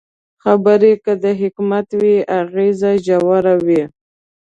[0.43, 3.83] خبرې که د حکمت وي، اغېز ژور وي